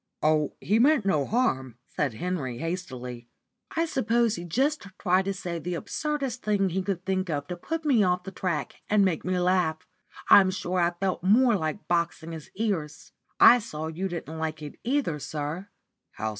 [0.23, 3.29] "Oh, he meant no harm," said Henry, hastily.
[3.75, 7.55] "I suppose he just tried to say the absurdest thing he could think of to
[7.55, 9.85] put me off the track and make me laugh.
[10.27, 13.11] I'm sure I felt more like boxing his ears.
[13.39, 15.67] I saw you didn't like it either, sir."